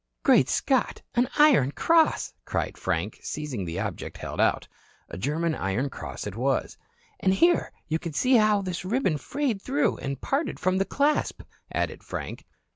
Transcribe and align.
"Great 0.23 0.49
Scott, 0.49 1.03
an 1.13 1.29
Iron 1.37 1.71
Cross," 1.71 2.33
cried 2.43 2.75
Frank, 2.75 3.19
seizing 3.21 3.65
the 3.65 3.79
object 3.79 4.17
held 4.17 4.41
out. 4.41 4.67
A 5.09 5.15
German 5.15 5.53
Iron 5.53 5.91
Cross 5.91 6.25
it 6.25 6.35
was. 6.35 6.75
"And 7.19 7.35
here 7.35 7.71
you 7.87 7.99
can 7.99 8.13
see 8.13 8.33
how 8.37 8.63
this 8.63 8.83
ribbon 8.83 9.19
frayed 9.19 9.61
through 9.61 9.97
and 9.97 10.19
parted 10.19 10.59
from 10.59 10.79
the 10.79 10.85
clasp," 10.85 11.43
added 11.71 12.01
Frank. 12.03 12.45